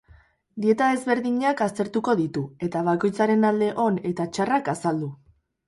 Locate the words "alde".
3.53-3.71